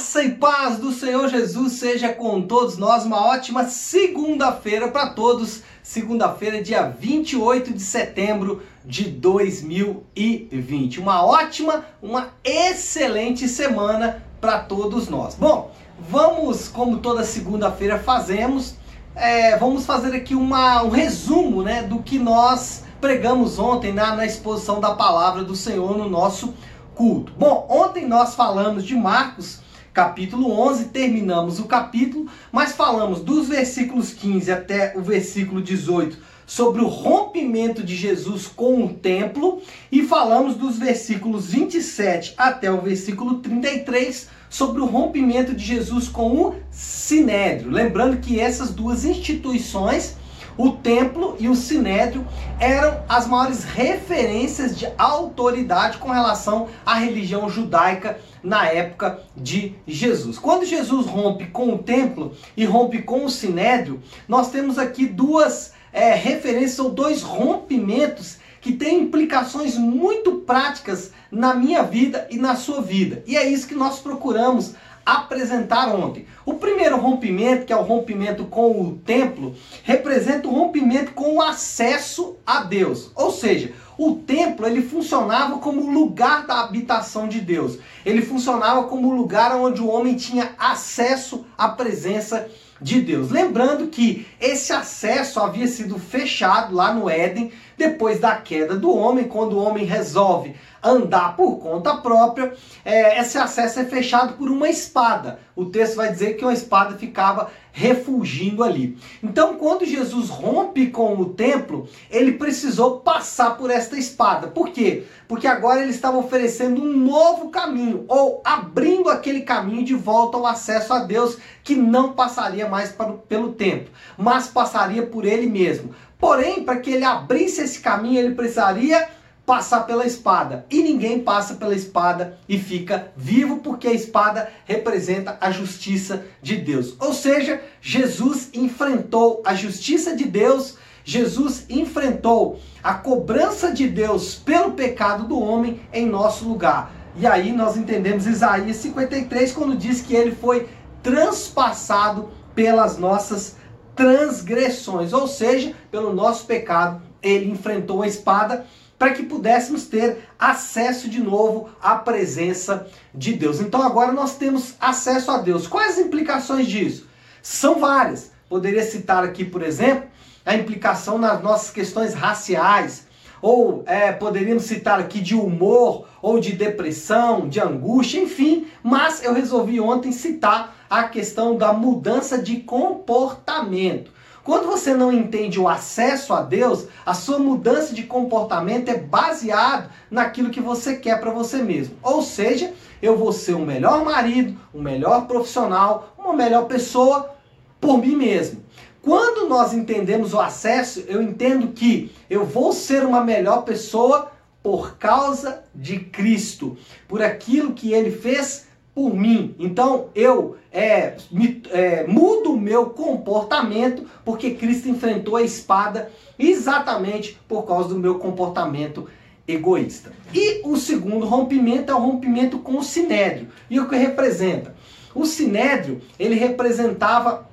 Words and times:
Graça 0.00 0.24
e 0.24 0.30
paz 0.30 0.78
do 0.78 0.92
Senhor 0.92 1.28
Jesus 1.28 1.74
seja 1.74 2.08
com 2.08 2.40
todos 2.40 2.78
nós. 2.78 3.04
Uma 3.04 3.22
ótima 3.22 3.66
segunda-feira 3.66 4.88
para 4.88 5.10
todos. 5.10 5.62
Segunda-feira, 5.82 6.62
dia 6.62 6.88
28 6.88 7.74
de 7.74 7.82
setembro 7.82 8.62
de 8.82 9.04
2020. 9.04 11.00
Uma 11.00 11.22
ótima, 11.22 11.84
uma 12.00 12.30
excelente 12.42 13.46
semana 13.46 14.24
para 14.40 14.60
todos 14.60 15.06
nós. 15.10 15.34
Bom, 15.34 15.70
vamos, 16.08 16.66
como 16.66 16.96
toda 16.96 17.22
segunda-feira 17.22 17.98
fazemos, 17.98 18.76
é, 19.14 19.58
vamos 19.58 19.84
fazer 19.84 20.16
aqui 20.16 20.34
uma, 20.34 20.82
um 20.82 20.88
resumo 20.88 21.62
né, 21.62 21.82
do 21.82 22.02
que 22.02 22.18
nós 22.18 22.84
pregamos 23.02 23.58
ontem 23.58 23.92
na, 23.92 24.16
na 24.16 24.24
exposição 24.24 24.80
da 24.80 24.94
palavra 24.94 25.44
do 25.44 25.54
Senhor 25.54 25.98
no 25.98 26.08
nosso 26.08 26.54
culto. 26.94 27.34
Bom, 27.38 27.66
ontem 27.68 28.06
nós 28.06 28.34
falamos 28.34 28.82
de 28.82 28.94
Marcos 28.94 29.60
capítulo 29.92 30.50
11, 30.50 30.86
terminamos 30.86 31.58
o 31.58 31.64
capítulo, 31.64 32.26
mas 32.52 32.72
falamos 32.72 33.20
dos 33.20 33.48
versículos 33.48 34.12
15 34.12 34.50
até 34.50 34.96
o 34.96 35.02
versículo 35.02 35.60
18 35.60 36.30
sobre 36.46 36.82
o 36.82 36.88
rompimento 36.88 37.80
de 37.80 37.94
Jesus 37.94 38.48
com 38.48 38.84
o 38.84 38.88
templo 38.88 39.62
e 39.90 40.02
falamos 40.02 40.56
dos 40.56 40.76
versículos 40.76 41.46
27 41.46 42.34
até 42.36 42.70
o 42.72 42.80
versículo 42.80 43.36
33 43.36 44.28
sobre 44.48 44.80
o 44.80 44.86
rompimento 44.86 45.54
de 45.54 45.64
Jesus 45.64 46.08
com 46.08 46.42
o 46.42 46.54
sinédrio. 46.72 47.70
Lembrando 47.70 48.16
que 48.16 48.40
essas 48.40 48.70
duas 48.70 49.04
instituições 49.04 50.16
o 50.56 50.70
templo 50.70 51.36
e 51.38 51.48
o 51.48 51.54
sinédrio 51.54 52.26
eram 52.58 53.02
as 53.08 53.26
maiores 53.26 53.64
referências 53.64 54.76
de 54.76 54.88
autoridade 54.98 55.98
com 55.98 56.10
relação 56.10 56.68
à 56.84 56.94
religião 56.94 57.48
judaica 57.48 58.18
na 58.42 58.66
época 58.66 59.20
de 59.36 59.74
Jesus. 59.86 60.38
Quando 60.38 60.64
Jesus 60.64 61.06
rompe 61.06 61.46
com 61.46 61.74
o 61.74 61.78
templo 61.78 62.32
e 62.56 62.64
rompe 62.64 63.02
com 63.02 63.24
o 63.24 63.30
sinédrio, 63.30 64.00
nós 64.28 64.50
temos 64.50 64.78
aqui 64.78 65.06
duas 65.06 65.72
é, 65.92 66.14
referências 66.14 66.78
ou 66.78 66.90
dois 66.90 67.22
rompimentos 67.22 68.38
que 68.60 68.72
têm 68.72 69.00
implicações 69.00 69.76
muito 69.76 70.32
práticas 70.40 71.12
na 71.30 71.54
minha 71.54 71.82
vida 71.82 72.26
e 72.30 72.36
na 72.36 72.56
sua 72.56 72.82
vida. 72.82 73.22
E 73.26 73.36
é 73.36 73.48
isso 73.48 73.66
que 73.66 73.74
nós 73.74 74.00
procuramos 74.00 74.74
apresentar 75.16 75.94
ontem. 75.94 76.26
O 76.44 76.54
primeiro 76.54 76.96
rompimento, 76.96 77.66
que 77.66 77.72
é 77.72 77.76
o 77.76 77.82
rompimento 77.82 78.44
com 78.44 78.80
o 78.80 78.96
templo, 79.04 79.54
representa 79.82 80.48
o 80.48 80.52
rompimento 80.52 81.12
com 81.12 81.36
o 81.36 81.42
acesso 81.42 82.36
a 82.46 82.62
Deus. 82.62 83.10
Ou 83.14 83.30
seja, 83.30 83.72
o 83.98 84.14
templo 84.14 84.66
ele 84.66 84.82
funcionava 84.82 85.58
como 85.58 85.90
lugar 85.90 86.46
da 86.46 86.60
habitação 86.60 87.28
de 87.28 87.40
Deus. 87.40 87.78
Ele 88.06 88.22
funcionava 88.22 88.84
como 88.84 89.14
lugar 89.14 89.54
onde 89.56 89.80
o 89.80 89.88
homem 89.88 90.14
tinha 90.16 90.54
acesso 90.58 91.44
à 91.58 91.68
presença 91.68 92.48
de 92.80 93.00
Deus. 93.00 93.30
Lembrando 93.30 93.88
que 93.88 94.26
esse 94.40 94.72
acesso 94.72 95.38
havia 95.38 95.66
sido 95.66 95.98
fechado 95.98 96.74
lá 96.74 96.94
no 96.94 97.10
Éden 97.10 97.52
depois 97.76 98.18
da 98.18 98.36
queda 98.36 98.76
do 98.76 98.94
homem, 98.94 99.24
quando 99.24 99.54
o 99.54 99.62
homem 99.62 99.84
resolve 99.84 100.54
andar 100.82 101.36
por 101.36 101.58
conta 101.58 101.96
própria, 101.96 102.52
é, 102.84 103.20
esse 103.20 103.36
acesso 103.38 103.80
é 103.80 103.84
fechado 103.84 104.34
por 104.34 104.50
uma 104.50 104.68
espada. 104.68 105.38
O 105.54 105.66
texto 105.66 105.96
vai 105.96 106.10
dizer 106.10 106.34
que 106.34 106.44
uma 106.44 106.54
espada 106.54 106.96
ficava 106.96 107.50
refugindo 107.72 108.64
ali. 108.64 108.98
Então, 109.22 109.54
quando 109.56 109.84
Jesus 109.84 110.28
rompe 110.28 110.88
com 110.88 111.14
o 111.16 111.26
templo, 111.26 111.88
ele 112.10 112.32
precisou 112.32 113.00
passar 113.00 113.56
por 113.56 113.70
esta 113.70 113.96
espada. 113.98 114.48
Por 114.48 114.70
quê? 114.70 115.04
Porque 115.28 115.46
agora 115.46 115.82
ele 115.82 115.90
estava 115.90 116.16
oferecendo 116.16 116.82
um 116.82 116.96
novo 116.96 117.50
caminho, 117.50 118.04
ou 118.08 118.40
abrindo 118.44 119.08
aquele 119.08 119.42
caminho 119.42 119.84
de 119.84 119.94
volta 119.94 120.36
ao 120.36 120.46
acesso 120.46 120.92
a 120.92 121.00
Deus, 121.00 121.38
que 121.62 121.76
não 121.76 122.12
passaria 122.12 122.68
mais 122.68 122.94
pelo 123.28 123.52
templo, 123.52 123.90
mas 124.16 124.48
passaria 124.48 125.06
por 125.06 125.24
ele 125.24 125.46
mesmo. 125.46 125.94
Porém, 126.18 126.64
para 126.64 126.76
que 126.76 126.90
ele 126.90 127.04
abrisse 127.04 127.62
esse 127.62 127.80
caminho, 127.80 128.18
ele 128.18 128.34
precisaria 128.34 129.08
passar 129.50 129.80
pela 129.80 130.06
espada. 130.06 130.64
E 130.70 130.80
ninguém 130.80 131.18
passa 131.18 131.54
pela 131.54 131.74
espada 131.74 132.38
e 132.48 132.56
fica 132.56 133.10
vivo, 133.16 133.56
porque 133.56 133.88
a 133.88 133.92
espada 133.92 134.48
representa 134.64 135.36
a 135.40 135.50
justiça 135.50 136.24
de 136.40 136.54
Deus. 136.54 136.94
Ou 137.00 137.12
seja, 137.12 137.60
Jesus 137.80 138.50
enfrentou 138.54 139.42
a 139.44 139.52
justiça 139.52 140.14
de 140.14 140.24
Deus, 140.24 140.76
Jesus 141.02 141.66
enfrentou 141.68 142.60
a 142.80 142.94
cobrança 142.94 143.72
de 143.72 143.88
Deus 143.88 144.36
pelo 144.36 144.70
pecado 144.74 145.26
do 145.26 145.40
homem 145.40 145.80
em 145.92 146.06
nosso 146.06 146.44
lugar. 146.44 146.92
E 147.16 147.26
aí 147.26 147.50
nós 147.50 147.76
entendemos 147.76 148.28
Isaías 148.28 148.76
53 148.76 149.50
quando 149.50 149.76
diz 149.76 150.00
que 150.00 150.14
ele 150.14 150.30
foi 150.30 150.68
transpassado 151.02 152.30
pelas 152.54 152.98
nossas 152.98 153.56
transgressões, 153.96 155.12
ou 155.12 155.26
seja, 155.26 155.74
pelo 155.90 156.14
nosso 156.14 156.46
pecado, 156.46 157.02
ele 157.20 157.50
enfrentou 157.50 158.02
a 158.02 158.06
espada 158.06 158.64
para 159.00 159.14
que 159.14 159.22
pudéssemos 159.22 159.86
ter 159.86 160.28
acesso 160.38 161.08
de 161.08 161.22
novo 161.22 161.70
à 161.82 161.94
presença 161.94 162.86
de 163.14 163.32
Deus. 163.32 163.58
Então 163.58 163.82
agora 163.82 164.12
nós 164.12 164.36
temos 164.36 164.74
acesso 164.78 165.30
a 165.30 165.38
Deus. 165.38 165.66
Quais 165.66 165.92
as 165.92 166.04
implicações 166.04 166.66
disso? 166.66 167.08
São 167.42 167.80
várias. 167.80 168.30
Poderia 168.46 168.82
citar 168.82 169.24
aqui, 169.24 169.42
por 169.42 169.62
exemplo, 169.62 170.06
a 170.44 170.54
implicação 170.54 171.16
nas 171.16 171.42
nossas 171.42 171.70
questões 171.70 172.12
raciais, 172.12 173.06
ou 173.40 173.82
é, 173.86 174.12
poderíamos 174.12 174.64
citar 174.64 175.00
aqui 175.00 175.22
de 175.22 175.34
humor, 175.34 176.06
ou 176.20 176.38
de 176.38 176.52
depressão, 176.52 177.48
de 177.48 177.58
angústia, 177.58 178.20
enfim, 178.20 178.66
mas 178.82 179.24
eu 179.24 179.32
resolvi 179.32 179.80
ontem 179.80 180.12
citar 180.12 180.76
a 180.90 181.04
questão 181.04 181.56
da 181.56 181.72
mudança 181.72 182.36
de 182.36 182.58
comportamento. 182.58 184.12
Quando 184.42 184.66
você 184.66 184.94
não 184.94 185.12
entende 185.12 185.60
o 185.60 185.68
acesso 185.68 186.32
a 186.32 186.40
Deus, 186.40 186.86
a 187.04 187.12
sua 187.12 187.38
mudança 187.38 187.94
de 187.94 188.04
comportamento 188.04 188.88
é 188.88 188.96
baseado 188.96 189.90
naquilo 190.10 190.50
que 190.50 190.60
você 190.60 190.96
quer 190.96 191.20
para 191.20 191.30
você 191.30 191.58
mesmo. 191.62 191.96
Ou 192.02 192.22
seja, 192.22 192.72
eu 193.02 193.16
vou 193.16 193.32
ser 193.32 193.54
um 193.54 193.64
melhor 193.64 194.04
marido, 194.04 194.58
um 194.74 194.80
melhor 194.80 195.26
profissional, 195.26 196.14
uma 196.18 196.32
melhor 196.32 196.66
pessoa 196.66 197.34
por 197.80 197.98
mim 197.98 198.16
mesmo. 198.16 198.62
Quando 199.02 199.48
nós 199.48 199.72
entendemos 199.72 200.34
o 200.34 200.40
acesso, 200.40 201.04
eu 201.06 201.22
entendo 201.22 201.68
que 201.68 202.12
eu 202.28 202.44
vou 202.44 202.72
ser 202.72 203.04
uma 203.04 203.22
melhor 203.22 203.62
pessoa 203.62 204.30
por 204.62 204.96
causa 204.98 205.64
de 205.74 206.00
Cristo, 206.00 206.76
por 207.08 207.22
aquilo 207.22 207.72
que 207.72 207.92
ele 207.92 208.10
fez 208.10 208.66
por 208.94 209.14
mim. 209.14 209.54
Então 209.58 210.08
eu 210.14 210.56
é, 210.72 211.16
me, 211.30 211.62
é, 211.70 212.06
mudo 212.06 212.52
o 212.52 212.60
meu 212.60 212.86
comportamento 212.90 214.04
porque 214.24 214.52
Cristo 214.52 214.88
enfrentou 214.88 215.36
a 215.36 215.42
espada 215.42 216.10
exatamente 216.38 217.38
por 217.48 217.62
causa 217.62 217.88
do 217.88 217.98
meu 217.98 218.18
comportamento 218.18 219.08
egoísta. 219.46 220.12
E 220.32 220.62
o 220.64 220.76
segundo 220.76 221.26
rompimento 221.26 221.90
é 221.90 221.94
o 221.94 221.98
rompimento 221.98 222.58
com 222.58 222.78
o 222.78 222.84
sinédrio. 222.84 223.48
E 223.68 223.80
o 223.80 223.88
que 223.88 223.96
representa? 223.96 224.74
O 225.14 225.26
sinédrio 225.26 226.00
ele 226.18 226.36
representava 226.36 227.48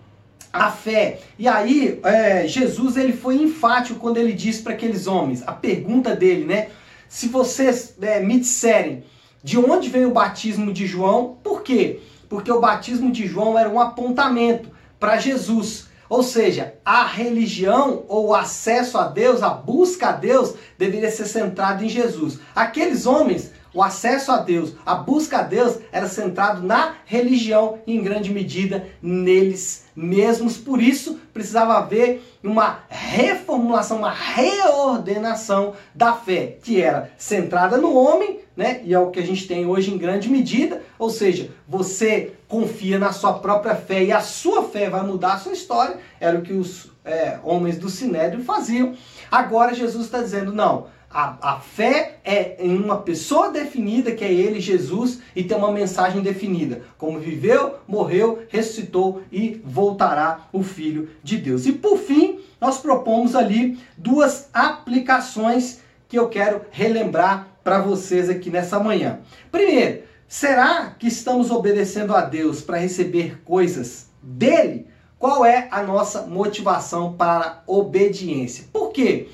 a 0.53 0.72
fé. 0.72 1.20
E 1.38 1.47
aí 1.47 2.00
é, 2.03 2.47
Jesus 2.47 2.97
ele 2.97 3.14
foi 3.14 3.36
enfático 3.36 4.00
quando 4.00 4.18
ele 4.18 4.34
disse 4.34 4.62
para 4.62 4.74
aqueles 4.74 5.08
homens, 5.08 5.44
a 5.46 5.53
pergunta 5.53 6.16
dele, 6.16 6.46
né? 6.46 6.70
Se 7.09 7.28
vocês 7.28 7.96
é, 8.02 8.20
me 8.20 8.40
disserem 8.40 9.03
de 9.44 9.58
onde 9.58 9.90
vem 9.90 10.06
o 10.06 10.12
batismo 10.12 10.74
de 10.74 10.86
João? 10.86 11.38
Por 11.44 11.62
quê? 11.62 12.02
Porque 12.28 12.52
o 12.52 12.59
batismo 12.59 13.12
de 13.12 13.25
João 13.25 13.58
era 13.58 13.70
um 13.70 13.80
apontamento 13.80 14.70
para 15.00 15.18
Jesus. 15.18 15.88
Ou 16.09 16.24
seja, 16.24 16.75
a 16.86 17.06
religião 17.06 18.03
ou 18.08 18.28
o 18.28 18.36
acesso 18.36 18.97
a 18.97 19.08
Deus, 19.08 19.44
a 19.44 19.50
busca 19.50 20.09
a 20.09 20.12
Deus, 20.14 20.53
deveria 20.78 21.12
ser 21.12 21.26
centrado 21.26 21.84
em 21.84 21.90
Jesus. 21.90 22.40
Aqueles 22.56 23.06
homens, 23.06 23.52
o 23.73 23.83
acesso 23.83 24.31
a 24.31 24.38
Deus, 24.38 24.73
a 24.85 24.95
busca 24.95 25.39
a 25.39 25.44
Deus, 25.44 25.78
era 25.91 26.07
centrado 26.07 26.66
na 26.66 26.96
religião 27.05 27.79
e 27.85 27.96
em 27.96 28.02
grande 28.02 28.31
medida 28.31 28.87
neles 29.02 29.85
mesmos. 29.96 30.58
Por 30.58 30.81
isso, 30.81 31.19
precisava 31.34 31.78
haver 31.78 32.22
uma 32.43 32.79
reformulação, 32.90 33.97
uma 33.97 34.11
reordenação 34.11 35.73
da 35.93 36.14
fé, 36.14 36.58
que 36.61 36.81
era 36.81 37.11
centrada 37.17 37.78
no 37.78 37.96
homem, 37.96 38.40
né? 38.55 38.81
E 38.84 38.93
é 38.93 38.99
o 38.99 39.11
que 39.11 39.19
a 39.19 39.25
gente 39.25 39.47
tem 39.47 39.66
hoje 39.66 39.93
em 39.93 39.97
grande 39.97 40.29
medida, 40.29 40.81
ou 40.97 41.09
seja, 41.09 41.49
você 41.67 42.34
confia 42.47 42.97
na 42.97 43.11
sua 43.11 43.34
própria 43.34 43.75
fé 43.75 44.03
e 44.03 44.11
a 44.11 44.22
sua 44.22 44.63
fé 44.63 44.90
vai 44.90 45.03
mudar 45.03 45.34
a 45.34 45.40
sua 45.40 45.53
história, 45.53 45.97
era 46.20 46.37
o 46.37 46.41
que 46.41 46.53
os 46.53 46.91
é, 47.03 47.40
homens 47.43 47.78
do 47.78 47.90
Sinédrio 47.90 48.43
faziam. 48.43 48.93
Agora 49.31 49.73
Jesus 49.73 50.05
está 50.05 50.22
dizendo, 50.22 50.53
não, 50.53 50.87
a, 51.09 51.54
a 51.54 51.59
fé 51.59 52.20
é 52.24 52.58
em 52.59 52.78
uma 52.78 52.98
pessoa 52.98 53.50
definida, 53.50 54.12
que 54.12 54.24
é 54.24 54.32
ele, 54.32 54.59
Jesus, 54.59 55.20
e 55.36 55.44
tem 55.44 55.58
uma 55.58 55.72
mensagem 55.72 56.22
definida. 56.22 56.82
Como 56.98 57.20
viveu, 57.20 57.76
morreu, 57.88 58.44
ressuscitou 58.50 59.22
e 59.32 59.62
voltará 59.64 60.48
o 60.52 60.62
Filho 60.62 61.09
de 61.24 61.38
Deus. 61.38 61.66
E 61.66 61.72
por 61.72 61.98
fim, 61.98 62.40
nós 62.59 62.78
propomos 62.78 63.36
ali 63.36 63.80
duas 63.98 64.50
aplicações 64.54 65.80
que 66.09 66.18
eu 66.18 66.30
quero 66.30 66.62
relembrar 66.72 67.48
para 67.64 67.80
vocês 67.80 68.30
aqui 68.30 68.50
nessa 68.50 68.80
manhã. 68.80 69.20
Primeiro, 69.52 70.04
será 70.28 70.96
que 70.98 71.08
estamos 71.08 71.52
obedecendo 71.52 72.16
a 72.16 72.22
Deus 72.22 72.62
para 72.62 72.78
receber 72.78 73.42
coisas 73.44 74.08
dele? 74.22 74.88
Qual 75.20 75.46
é 75.46 75.68
a 75.72 75.82
nossa 75.82 76.22
motivação 76.24 77.14
para 77.14 77.64
obediência? 77.66 78.66
Por 78.72 78.92
quê? 78.92 78.98
Porque, 78.98 79.30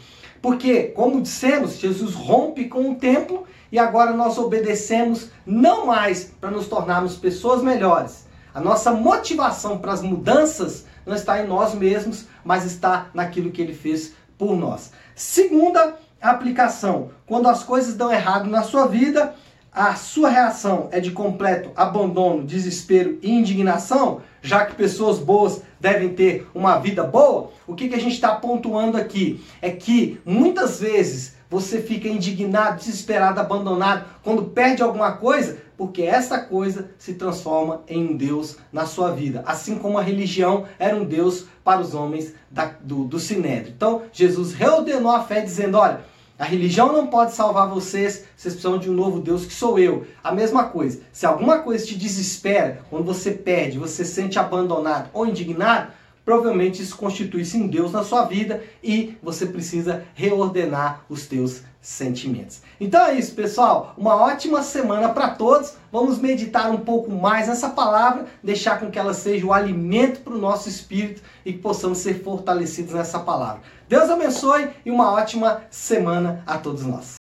como 0.94 1.22
dissemos, 1.22 1.80
Jesus 1.80 2.14
rompe 2.14 2.66
com 2.66 2.92
o 2.92 2.96
templo 2.96 3.46
e 3.72 3.80
agora 3.80 4.12
nós 4.12 4.38
obedecemos 4.38 5.30
não 5.46 5.86
mais 5.86 6.26
para 6.26 6.52
nos 6.52 6.68
tornarmos 6.68 7.16
pessoas 7.16 7.64
melhores. 7.64 8.28
A 8.54 8.60
nossa 8.60 8.92
motivação 8.92 9.78
para 9.78 9.94
as 9.94 10.02
mudanças 10.02 10.86
não 11.06 11.16
está 11.16 11.42
em 11.42 11.48
nós 11.48 11.74
mesmos, 11.74 12.26
mas 12.44 12.66
está 12.66 13.08
naquilo 13.14 13.52
que 13.52 13.62
ele 13.62 13.74
fez 13.74 14.14
por 14.38 14.56
nós. 14.58 14.92
Segunda 15.16 15.96
aplicação: 16.22 17.12
quando 17.26 17.48
as 17.48 17.64
coisas 17.64 17.96
dão 17.96 18.12
errado 18.12 18.50
na 18.50 18.64
sua 18.64 18.86
vida, 18.86 19.34
a 19.74 19.96
sua 19.96 20.30
reação 20.30 20.88
é 20.92 21.00
de 21.00 21.10
completo 21.10 21.72
abandono, 21.76 22.44
desespero 22.44 23.18
e 23.24 23.32
indignação, 23.32 24.22
já 24.42 24.66
que 24.66 24.76
pessoas 24.76 25.18
boas 25.18 25.64
devem 25.80 26.10
ter 26.10 26.48
uma 26.54 26.78
vida 26.78 27.04
boa, 27.04 27.50
o 27.66 27.74
que, 27.74 27.90
que 27.90 27.96
a 27.96 28.00
gente 28.00 28.14
está 28.14 28.36
pontuando 28.36 28.98
aqui? 28.98 29.44
É 29.62 29.72
que 29.72 30.22
muitas 30.24 30.80
vezes 30.80 31.36
você 31.50 31.82
fica 31.82 32.08
indignado, 32.08 32.80
desesperado, 32.80 33.40
abandonado 33.40 34.06
quando 34.24 34.44
perde 34.44 34.84
alguma 34.84 35.14
coisa, 35.14 35.58
porque 35.76 36.04
essa 36.04 36.40
coisa 36.40 36.92
se 36.98 37.16
transforma 37.16 37.82
em 37.88 38.12
um 38.12 38.16
Deus 38.16 38.58
na 38.72 38.86
sua 38.86 39.12
vida. 39.12 39.44
Assim 39.46 39.78
como 39.78 39.98
a 39.98 40.04
religião 40.04 40.66
era 40.78 40.96
um 40.96 41.04
Deus 41.04 41.46
para 41.64 41.82
os 41.82 41.96
homens 41.96 42.34
da, 42.50 42.72
do, 42.82 43.06
do 43.06 43.20
Sinédrio. 43.20 43.74
Então, 43.76 44.04
Jesus 44.12 44.54
reordenou 44.54 45.12
a 45.12 45.24
fé 45.24 45.42
dizendo: 45.42 45.78
olha 45.78 46.13
a 46.38 46.46
religião 46.46 46.92
não 46.92 47.08
pode 47.08 47.34
salvar 47.34 47.70
vocês, 47.70 48.26
vocês 48.36 48.56
precisam 48.56 48.80
de 48.80 48.90
um 48.90 48.94
novo 48.94 49.20
Deus 49.20 49.46
que 49.46 49.54
sou 49.54 49.78
eu. 49.78 50.06
A 50.24 50.32
mesma 50.32 50.66
coisa. 50.66 51.02
Se 51.12 51.26
alguma 51.26 51.60
coisa 51.60 51.86
te 51.86 51.96
desespera, 51.96 52.82
quando 52.90 53.06
você 53.06 53.32
perde, 53.32 53.78
você 53.78 54.04
se 54.04 54.14
sente 54.14 54.40
abandonado 54.40 55.10
ou 55.14 55.28
indignado, 55.28 55.92
provavelmente 56.26 56.82
isso 56.82 56.98
constitui-se 56.98 57.58
em 57.58 57.68
Deus 57.68 57.92
na 57.92 58.04
sua 58.04 58.26
vida 58.26 58.64
e 58.84 59.18
você 59.22 59.46
precisa 59.46 60.06
reordenar 60.14 61.04
os 61.10 61.26
teus 61.26 61.62
sentimentos. 61.82 62.62
Então 62.80 63.06
é 63.06 63.16
isso, 63.16 63.36
pessoal. 63.36 63.94
Uma 63.98 64.16
ótima 64.16 64.64
semana 64.64 65.10
para 65.10 65.30
todos. 65.30 65.74
Vamos 65.92 66.18
meditar 66.18 66.72
um 66.72 66.78
pouco 66.78 67.12
mais 67.12 67.48
nessa 67.48 67.70
palavra, 67.70 68.26
deixar 68.42 68.80
com 68.80 68.90
que 68.90 68.98
ela 68.98 69.14
seja 69.14 69.46
o 69.46 69.54
alimento 69.54 70.22
para 70.22 70.34
o 70.34 70.40
nosso 70.40 70.70
espírito 70.70 71.22
e 71.46 71.52
que 71.54 71.60
possamos 71.60 71.98
ser 71.98 72.24
fortalecidos 72.24 72.94
nessa 72.94 73.20
palavra. 73.20 73.62
Deus 73.90 74.10
abençoe 74.10 74.70
e 74.86 74.90
uma 74.90 75.12
ótima 75.12 75.64
semana 75.70 76.42
a 76.48 76.58
todos 76.58 76.84
nós. 76.84 77.23